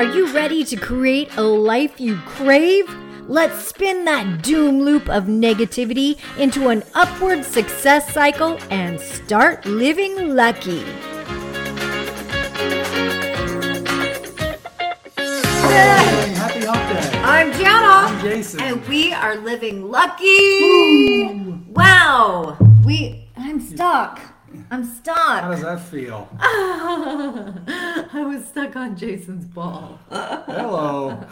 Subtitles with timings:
[0.00, 2.88] Are you ready to create a life you crave?
[3.28, 10.34] Let's spin that doom loop of negativity into an upward success cycle and start living
[10.34, 10.80] lucky.
[15.68, 17.18] Hey, happy hump day.
[17.22, 18.08] I'm Gianna.
[18.08, 18.60] I'm Jason.
[18.60, 21.26] And we are living lucky.
[21.74, 22.56] Wow.
[22.86, 24.18] We I'm stuck.
[24.70, 25.42] I'm stuck.
[25.42, 26.26] How does that feel?
[28.40, 30.00] Was stuck on Jason's ball.
[30.10, 31.22] Hello.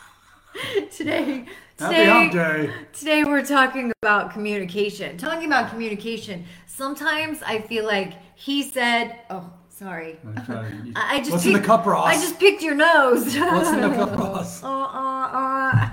[0.90, 1.44] Today
[1.76, 2.70] today, day.
[2.92, 5.16] today we're talking about communication.
[5.16, 6.44] Talking about communication.
[6.66, 11.58] Sometimes I feel like he said, "Oh, sorry." I'm I I just What's in the
[11.58, 12.08] picked- cup, Ross?
[12.08, 13.36] I just picked your nose.
[13.38, 14.64] What's in the cup, Ross?
[14.64, 15.90] Uh, uh, uh.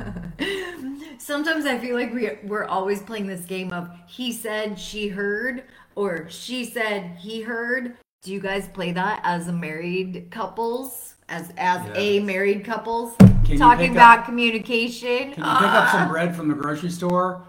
[1.20, 5.66] Sometimes I feel like we we're always playing this game of he said, she heard,
[5.96, 7.96] or she said, he heard.
[8.24, 11.16] Do you guys play that as a married couples?
[11.28, 13.16] As as a married couples?
[13.46, 15.18] you Talking about up- communication.
[15.18, 17.44] Can you pick up some bread from the grocery store?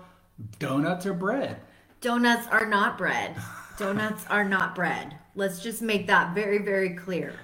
[0.59, 1.61] Donuts or bread?
[2.01, 3.37] Donuts are not bread.
[3.79, 5.17] Donuts are not bread.
[5.37, 7.35] Let's just make that very, very clear.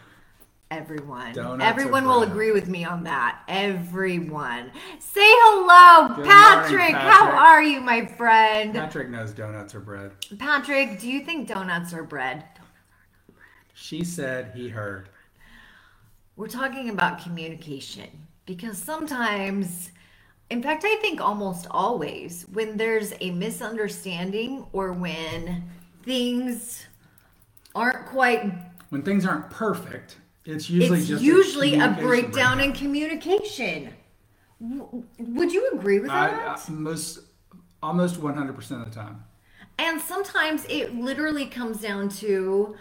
[0.73, 1.33] Everyone.
[1.33, 3.43] Donuts Everyone will agree with me on that.
[3.49, 4.73] Everyone.
[4.99, 6.79] Say hello, Patrick.
[6.79, 8.75] morning, How are you, my friend?
[8.75, 10.13] Patrick knows donuts are bread.
[10.39, 12.45] Patrick, do you think donuts are bread?
[13.81, 15.09] She said he heard.
[16.37, 18.09] We're talking about communication
[18.45, 19.91] because sometimes,
[20.51, 25.65] in fact, I think almost always, when there's a misunderstanding or when
[26.05, 26.87] things
[27.75, 28.53] aren't quite
[28.91, 33.95] When things aren't perfect, it's usually it's just usually a communication breakdown in communication.
[34.61, 36.65] W- Would you agree with I, that?
[36.69, 37.21] I, most,
[37.83, 39.25] almost 100% of the time.
[39.79, 42.77] and sometimes it literally comes down to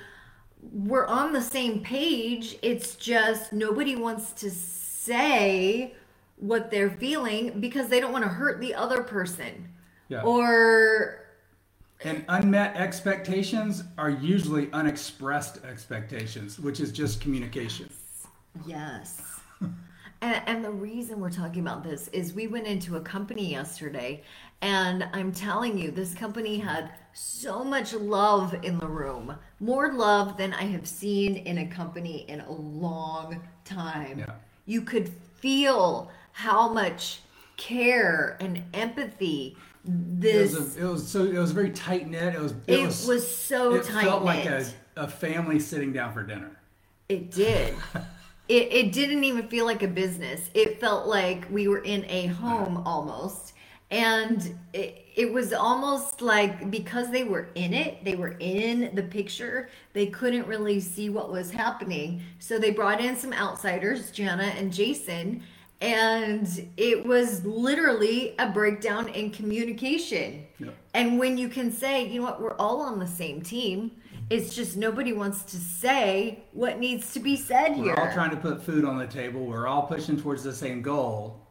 [0.62, 2.58] we're on the same page.
[2.62, 5.94] It's just nobody wants to say
[6.38, 9.70] what they're feeling because they don't want to hurt the other person.
[10.08, 10.24] Yeah.
[10.24, 11.26] Or
[12.04, 17.90] And unmet expectations are usually unexpressed expectations, which is just communication.
[18.66, 19.22] Yes.
[19.62, 24.24] and, and the reason we're talking about this is we went into a company yesterday,
[24.62, 29.36] and I'm telling you, this company had so much love in the room.
[29.60, 34.20] More love than I have seen in a company in a long time.
[34.20, 34.34] Yeah.
[34.66, 37.22] You could feel how much
[37.58, 40.56] care and empathy It this.
[40.56, 42.36] was, a, it was so it was very tight knit.
[42.36, 44.66] It was It it, was, was, so it tight felt like a,
[44.96, 46.58] a family sitting down for dinner.
[47.08, 47.76] It did.
[48.48, 50.50] it, it didn't even feel like a business.
[50.54, 53.49] It felt like we were in a home almost.
[53.92, 59.04] And it, it was almost like because they were in it, they were in the
[59.04, 62.22] picture, they couldn't really see what was happening.
[62.40, 65.44] So they brought in some outsiders, Jana and Jason,
[65.82, 70.46] and it was literally a breakdown in communication.
[70.94, 73.92] And when you can say, you know what, we're all on the same team,
[74.30, 77.96] it's just nobody wants to say what needs to be said here.
[77.96, 79.46] We're all trying to put food on the table.
[79.46, 81.48] We're all pushing towards the same goal.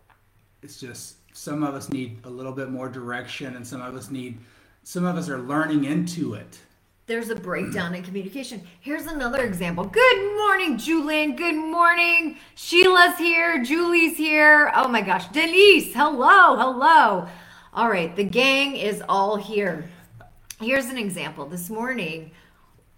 [0.62, 4.10] It's just some of us need a little bit more direction, and some of us
[4.10, 4.38] need
[4.82, 6.58] some of us are learning into it.
[7.06, 8.62] There's a breakdown in communication.
[8.80, 9.84] Here's another example.
[9.84, 11.36] Good morning, Julian.
[11.36, 12.38] Good morning.
[12.54, 13.62] Sheila's here.
[13.62, 14.72] Julie's here.
[14.74, 15.28] Oh my gosh.
[15.28, 16.56] Denise, hello.
[16.56, 17.28] Hello.
[17.72, 18.14] All right.
[18.16, 19.88] The gang is all here.
[20.60, 21.46] Here's an example.
[21.46, 22.32] This morning,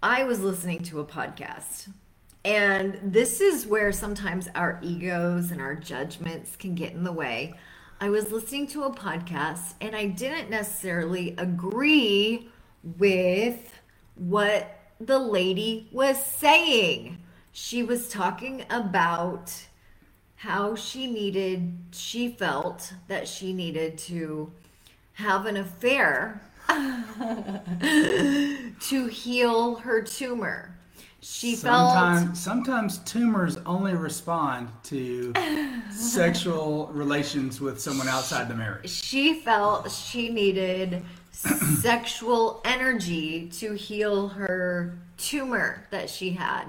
[0.01, 1.89] I was listening to a podcast.
[2.43, 7.53] And this is where sometimes our egos and our judgments can get in the way.
[8.03, 12.49] I was listening to a podcast and I didn't necessarily agree
[12.97, 13.79] with
[14.15, 17.19] what the lady was saying.
[17.51, 19.53] She was talking about
[20.37, 24.51] how she needed, she felt that she needed to
[25.13, 30.75] have an affair to heal her tumor.
[31.23, 35.33] She felt Sometimes, sometimes tumors only respond to
[35.91, 38.89] sexual relations with someone outside the marriage.
[38.89, 46.65] she felt she needed sexual energy to heal her tumor that she had.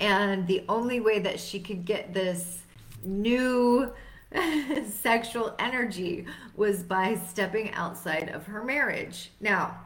[0.00, 2.62] And the only way that she could get this
[3.04, 3.92] new
[5.00, 6.26] sexual energy
[6.56, 9.30] was by stepping outside of her marriage.
[9.40, 9.78] Now,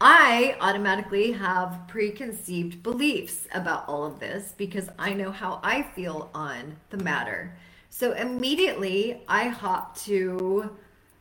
[0.00, 6.30] I automatically have preconceived beliefs about all of this because I know how I feel
[6.34, 7.56] on the matter.
[7.90, 10.70] So immediately I hop to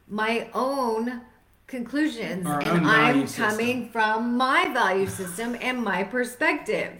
[0.07, 1.21] my own
[1.65, 3.45] conclusions Our and own I'm value system.
[3.45, 6.93] coming from my value system and my perspective.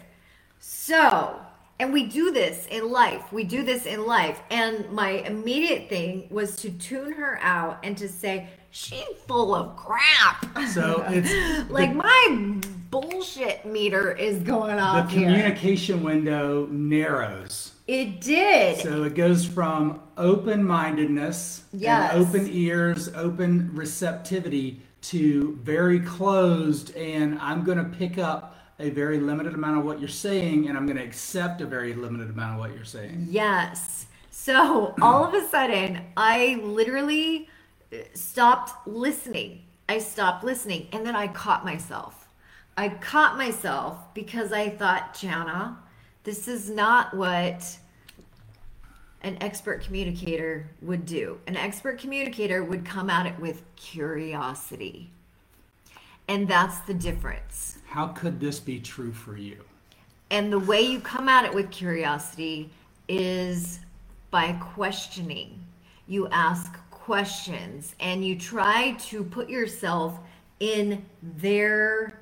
[0.59, 1.39] So
[1.79, 3.31] And we do this in life.
[3.31, 4.39] We do this in life.
[4.49, 9.75] And my immediate thing was to tune her out and to say, she's full of
[9.75, 10.67] crap.
[10.69, 12.57] So it's like my
[12.89, 15.27] bullshit meter is going the off here.
[15.29, 17.73] communication window narrows.
[17.87, 18.79] It did.
[18.79, 22.13] So it goes from open mindedness Yes.
[22.15, 29.19] open ears, open receptivity to very closed, and I'm going to pick up a very
[29.19, 32.53] limited amount of what you're saying, and I'm going to accept a very limited amount
[32.53, 33.27] of what you're saying.
[33.29, 34.05] Yes.
[34.29, 37.49] So all of a sudden, I literally
[37.91, 39.63] uh, stopped listening.
[39.89, 40.87] I stopped listening.
[40.91, 42.27] And then I caught myself.
[42.77, 45.79] I caught myself because I thought, Jana,
[46.23, 47.77] this is not what
[49.21, 51.39] an expert communicator would do.
[51.47, 55.11] An expert communicator would come at it with curiosity.
[56.27, 57.79] And that's the difference.
[57.87, 59.63] How could this be true for you?
[60.29, 62.69] And the way you come at it with curiosity
[63.07, 63.79] is
[64.29, 65.63] by questioning.
[66.07, 70.19] You ask questions and you try to put yourself
[70.59, 72.19] in their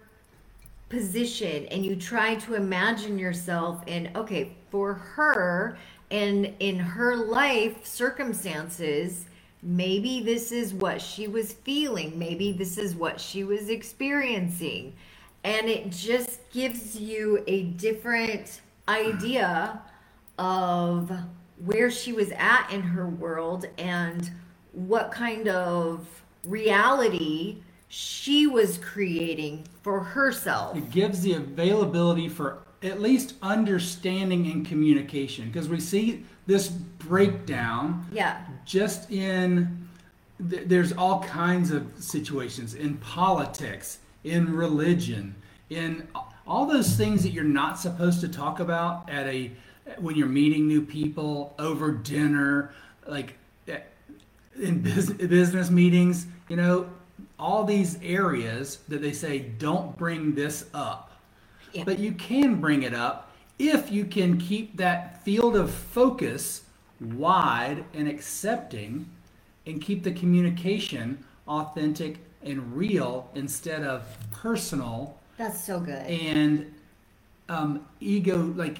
[0.89, 5.77] position and you try to imagine yourself in, okay, for her
[6.11, 9.25] and in her life circumstances,
[9.65, 14.93] maybe this is what she was feeling, maybe this is what she was experiencing
[15.45, 19.79] and it just gives you a different idea
[20.39, 21.11] of
[21.63, 24.31] where she was at in her world and
[24.71, 26.07] what kind of
[26.43, 27.57] reality
[27.89, 30.75] she was creating for herself.
[30.75, 38.05] It gives the availability for at least understanding and communication because we see this breakdown
[38.11, 38.37] Yeah.
[38.65, 39.87] just in
[40.49, 45.35] th- there's all kinds of situations in politics in religion
[45.69, 46.07] in
[46.47, 49.51] all those things that you're not supposed to talk about at a
[49.97, 52.73] when you're meeting new people over dinner
[53.07, 53.35] like
[53.67, 53.79] eh,
[54.61, 56.87] in bus- business meetings you know
[57.39, 61.11] all these areas that they say don't bring this up
[61.75, 61.83] Yeah.
[61.83, 66.63] but you can bring it up if you can keep that field of focus
[67.01, 69.09] wide and accepting
[69.65, 76.05] and keep the communication authentic and real instead of personal That's so good.
[76.07, 76.73] and
[77.49, 78.79] um, ego like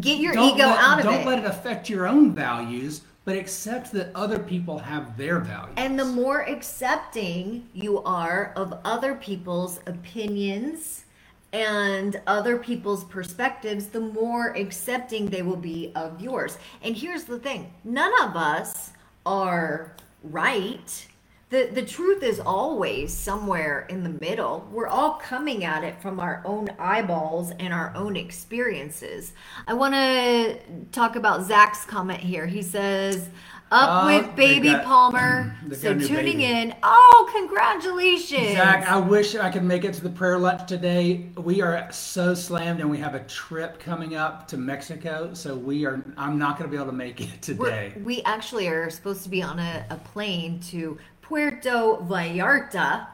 [0.00, 1.08] Get your ego let, out of it.
[1.08, 5.74] don't let it affect your own values but accept that other people have their values
[5.76, 11.04] And the more accepting you are of other people's opinions
[11.52, 16.58] and other people's perspectives, the more accepting they will be of yours.
[16.82, 18.92] And here's the thing none of us
[19.26, 21.06] are right.
[21.50, 24.68] The, the truth is always somewhere in the middle.
[24.70, 29.32] We're all coming at it from our own eyeballs and our own experiences.
[29.66, 30.58] I want to
[30.92, 32.46] talk about Zach's comment here.
[32.46, 33.28] He says,
[33.72, 35.54] Up Oh, with baby got- Palmer.
[35.72, 36.44] So tuning baby.
[36.46, 36.74] in.
[36.82, 38.54] Oh, congratulations.
[38.54, 41.26] Zach, I wish I could make it to the prayer lunch today.
[41.36, 45.86] We are so slammed, and we have a trip coming up to Mexico, so we
[45.86, 46.02] are.
[46.16, 48.02] I'm not going to be able to make it We're- today.
[48.02, 53.06] we actually are supposed to be on a, a plane to Puerto Vallarta,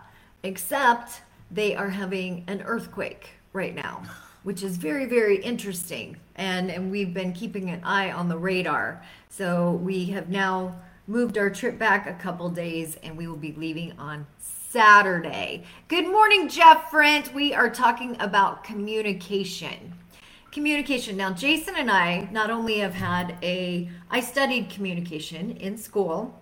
[0.43, 1.21] except
[1.51, 4.03] they are having an earthquake right now,
[4.45, 6.17] which is very, very interesting.
[6.37, 9.03] And, and we've been keeping an eye on the radar.
[9.29, 13.53] So we have now moved our trip back a couple days and we will be
[13.53, 15.65] leaving on Saturday.
[15.89, 17.33] Good morning, Jeff Frent.
[17.33, 19.95] We are talking about communication
[20.57, 26.35] communication now jason and i not only have had a i studied communication in school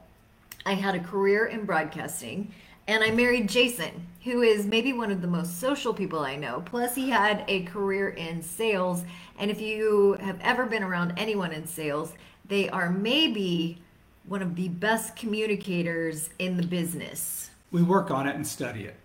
[0.64, 2.49] i had a career in broadcasting
[2.87, 6.62] and i married jason who is maybe one of the most social people i know.
[6.64, 9.05] Plus he had a career in sales.
[9.38, 12.14] And if you have ever been around anyone in sales
[12.47, 13.83] they are maybe
[14.26, 17.50] one of the best communicators in the business.
[17.71, 18.97] We work on it and study it.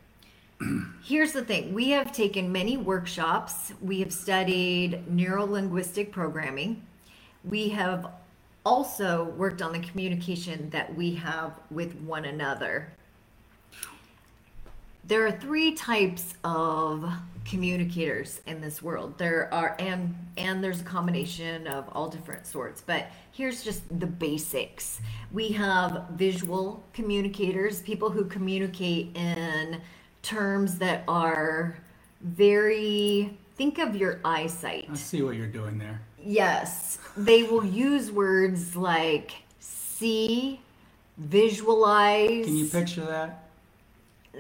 [1.04, 1.74] Here's the thing.
[1.74, 6.84] We have taken many workshops, we have studied neuro linguistic programming,
[7.44, 8.12] we have
[8.66, 12.92] also worked on the communication that we have with one another.
[15.06, 17.12] There are three types of
[17.46, 19.18] communicators in this world.
[19.18, 24.06] There are and and there's a combination of all different sorts, but here's just the
[24.06, 25.02] basics.
[25.32, 29.82] We have visual communicators, people who communicate in
[30.22, 31.78] terms that are
[32.22, 34.88] very think of your eyesight.
[34.92, 36.02] I see what you're doing there.
[36.22, 40.62] Yes, they will use words like see,
[41.18, 43.49] visualize, Can you picture that?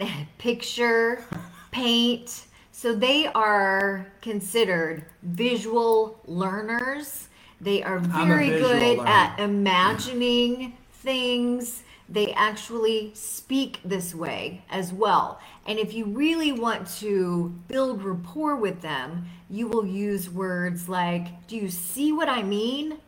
[0.37, 1.23] picture,
[1.71, 2.45] paint.
[2.71, 7.27] So they are considered visual learners.
[7.61, 9.09] They are very good learner.
[9.09, 11.83] at imagining things.
[12.07, 15.39] They actually speak this way as well.
[15.67, 21.47] And if you really want to build rapport with them, you will use words like,
[21.47, 22.99] Do you see what I mean?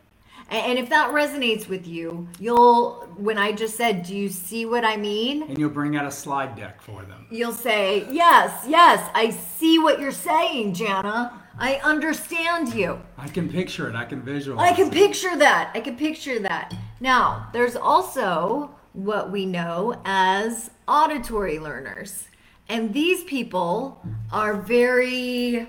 [0.52, 4.84] And if that resonates with you, you'll, when I just said, Do you see what
[4.84, 5.44] I mean?
[5.44, 7.26] And you'll bring out a slide deck for them.
[7.32, 11.42] You'll say, Yes, yes, I see what you're saying, Jana.
[11.58, 13.00] I understand you.
[13.18, 13.96] I can picture it.
[13.96, 14.70] I can visualize.
[14.70, 14.94] I can it.
[14.94, 15.72] picture that.
[15.74, 16.74] I can picture that.
[17.00, 22.28] Now, there's also what we know as auditory learners.
[22.68, 24.02] And these people
[24.34, 25.68] are very,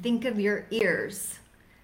[0.00, 1.39] think of your ears.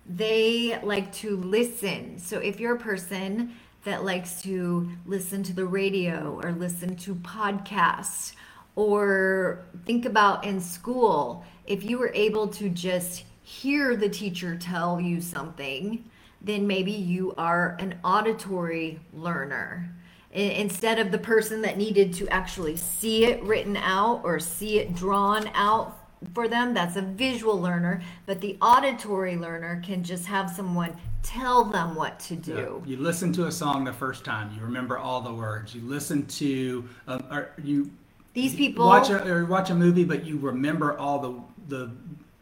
[0.08, 2.18] They like to listen.
[2.18, 7.14] So if you're a person that likes to listen to the radio or listen to
[7.16, 8.34] podcasts,
[8.76, 15.00] or think about in school, if you were able to just hear the teacher tell
[15.00, 16.04] you something,
[16.42, 19.90] then maybe you are an auditory learner.
[20.32, 24.94] Instead of the person that needed to actually see it written out or see it
[24.94, 28.02] drawn out for them, that's a visual learner.
[28.26, 32.82] But the auditory learner can just have someone tell them what to do.
[32.86, 35.74] You listen to a song the first time, you remember all the words.
[35.74, 37.90] You listen to, um, or you
[38.32, 41.34] These people watch a or watch a movie, but you remember all the
[41.68, 41.90] the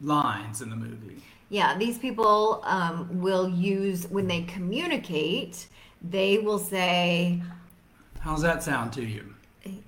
[0.00, 1.16] lines in the movie.
[1.48, 5.68] Yeah, these people um, will use when they communicate.
[6.02, 7.40] They will say
[8.20, 9.34] How's that sound to you?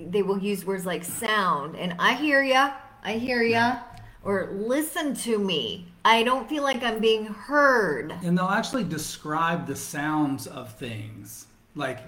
[0.00, 2.72] they will use words like sound and I hear ya,
[3.06, 3.78] I hear ya,
[4.24, 5.86] or listen to me.
[6.04, 8.12] I don't feel like I'm being heard.
[8.24, 11.46] And they'll actually describe the sounds of things.
[11.76, 12.00] Like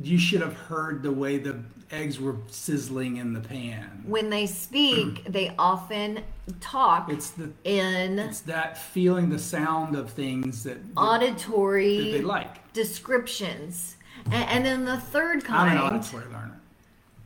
[0.00, 1.58] you should have heard the way the
[1.90, 4.04] eggs were sizzling in the pan.
[4.06, 6.22] When they speak, they often
[6.60, 12.18] talk It's the in it's that feeling the sound of things that, that, auditory that
[12.18, 12.72] they like.
[12.72, 13.96] descriptions.
[14.26, 15.78] And, and then the third I'm kind.
[15.78, 16.60] an auditory learner.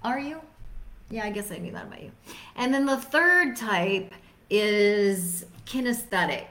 [0.02, 0.40] Are you?
[1.12, 2.10] Yeah, I guess I knew that about you.
[2.56, 4.14] And then the third type
[4.48, 6.46] is kinesthetic.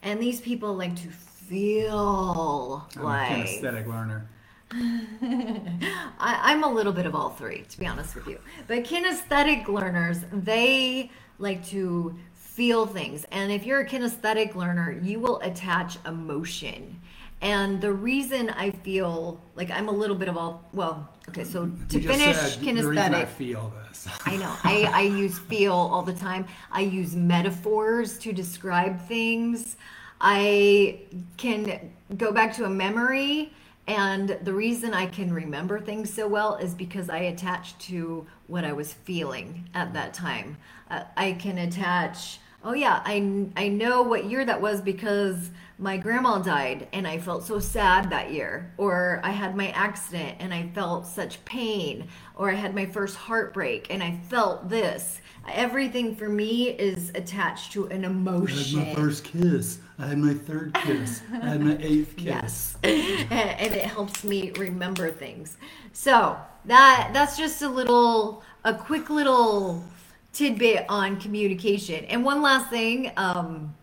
[0.00, 3.30] And these people like to feel I'm like.
[3.32, 4.28] a kinesthetic learner.
[4.72, 8.38] I, I'm a little bit of all three, to be honest with you.
[8.68, 13.26] But kinesthetic learners, they like to feel things.
[13.32, 17.00] And if you're a kinesthetic learner, you will attach emotion.
[17.42, 21.70] And the reason I feel like I'm a little bit of all, well, okay, so
[21.88, 24.06] to You finish said the I feel this.
[24.26, 24.54] I know.
[24.64, 26.46] I, I use feel all the time.
[26.70, 29.76] I use metaphors to describe things.
[30.20, 31.00] I
[31.38, 33.54] can go back to a memory,
[33.86, 38.64] and the reason I can remember things so well is because I attach to what
[38.66, 40.58] I was feeling at that time.
[40.90, 45.96] Uh, I can attach, oh, yeah, I, I know what year that was because my
[45.96, 48.72] grandma died and I felt so sad that year.
[48.76, 52.06] Or I had my accident and I felt such pain.
[52.36, 55.20] Or I had my first heartbreak and I felt this.
[55.50, 58.78] Everything for me is attached to an emotion.
[58.78, 59.78] I had my first kiss.
[59.98, 61.22] I had my third kiss.
[61.32, 62.26] I had my eighth kiss.
[62.26, 62.76] Yes.
[62.84, 65.56] and it helps me remember things.
[65.94, 69.82] So that that's just a little a quick little
[70.34, 72.04] tidbit on communication.
[72.04, 73.74] And one last thing, um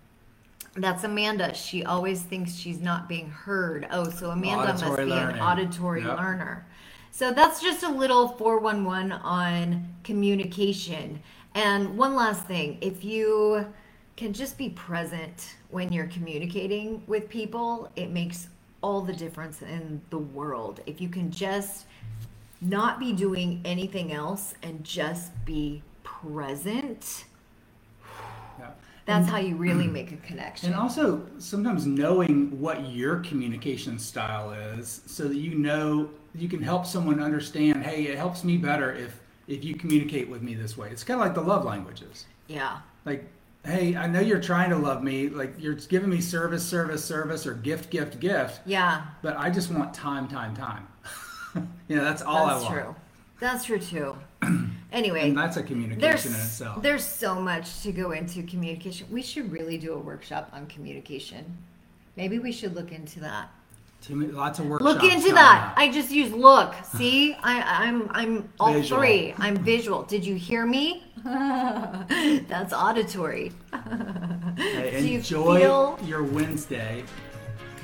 [0.77, 1.53] that's Amanda.
[1.53, 3.88] She always thinks she's not being heard.
[3.91, 6.17] Oh, so Amanda must be an auditory Yep.
[6.17, 6.65] learner.
[7.12, 11.22] So that's just a little 411 on communication.
[11.55, 13.65] And one last thing, if you
[14.15, 18.50] can just be present when you're communicating with people, it makes
[18.81, 20.81] all the difference in the world.
[20.86, 21.86] If you can just
[22.62, 27.25] not be doing anything else and just be present,
[28.60, 28.72] Yeah.
[29.08, 30.74] That's how you really make a connection.
[30.74, 36.62] And also, sometimes knowing what your communication style is, so that you know you can
[36.62, 37.84] help someone understand.
[37.84, 40.90] Hey, it helps me better if if you communicate with me this way.
[40.92, 42.26] It's kind of like the love languages.
[42.48, 42.80] yeah.
[43.06, 43.26] Like,
[43.66, 45.30] hey, I know you're trying to love me.
[45.30, 48.60] Like you're giving me service, service, service, or gift, gift, gift.
[48.66, 49.06] Yeah.
[49.22, 50.86] But I just want time, time, time.
[51.88, 52.76] you know, that's all That's I want.
[53.40, 53.80] That's true.
[53.80, 54.70] That's true too.
[54.91, 56.82] Anyway, And that's a communication there's in itself.
[56.82, 59.08] there's so much to go into communication.
[59.12, 61.58] We should really do a workshop on communication.
[62.15, 63.50] Maybe we should look into that.
[64.10, 64.94] Lots of workshops.
[64.94, 65.72] Look into that.
[65.72, 65.74] up.
[65.77, 66.74] I just use look.
[66.96, 69.01] See, I, I'm I'm all Visual.
[69.01, 69.34] three.
[69.39, 70.03] I'm visual.
[70.03, 71.03] Did you hear me?
[72.48, 73.51] That's auditory.
[74.56, 77.03] Hey, Do you enjoy feel- your Wednesday.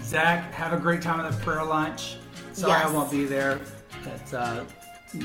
[0.03, 2.17] Zach, have a great time at the prayer lunch.
[2.53, 2.89] Sorry Yes.
[2.89, 3.59] I won't be there.
[4.05, 4.63] It's uh,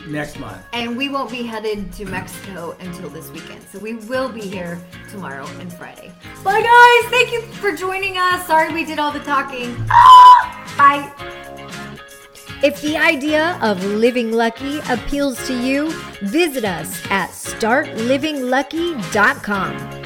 [0.07, 0.63] next month.
[0.73, 3.63] And we won't be headed to Mexico until this weekend.
[3.73, 4.79] So we will be here
[5.11, 6.13] tomorrow and Friday.
[6.45, 7.11] Bye, guys.
[7.11, 8.47] Thank you for joining us.
[8.47, 9.75] Sorry we did all the talking.
[9.91, 10.75] Ah!
[10.77, 11.11] Bye.
[12.61, 15.93] If the idea of living lucky appeals to you,
[16.23, 19.98] visit us at startlivinglucky.com.